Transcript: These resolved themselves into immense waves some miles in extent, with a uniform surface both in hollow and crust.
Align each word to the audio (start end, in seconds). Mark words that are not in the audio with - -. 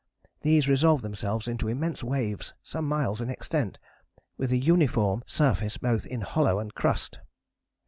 These 0.41 0.67
resolved 0.67 1.03
themselves 1.03 1.47
into 1.47 1.67
immense 1.67 2.03
waves 2.03 2.55
some 2.63 2.87
miles 2.87 3.21
in 3.21 3.29
extent, 3.29 3.77
with 4.35 4.51
a 4.51 4.57
uniform 4.57 5.21
surface 5.27 5.77
both 5.77 6.07
in 6.07 6.21
hollow 6.21 6.57
and 6.57 6.73
crust. 6.73 7.19